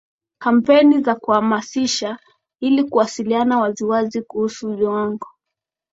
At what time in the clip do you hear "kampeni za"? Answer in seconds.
0.39-1.15